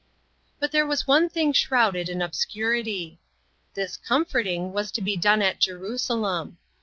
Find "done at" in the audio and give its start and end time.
5.15-5.59